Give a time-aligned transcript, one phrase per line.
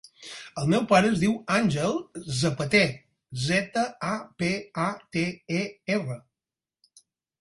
[0.61, 1.93] El meu pare es diu Àngel
[2.39, 2.81] Zapater:
[3.43, 4.49] zeta, a, pe,
[4.89, 5.27] a, te,
[5.61, 5.63] e,
[5.99, 6.17] erra.